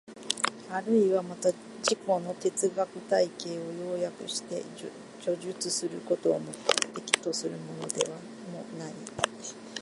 [0.71, 4.63] あるいはまた自己の哲学体系を要約して
[5.19, 6.51] 叙述することを目
[6.95, 8.15] 的とするものでも
[8.79, 8.93] ない。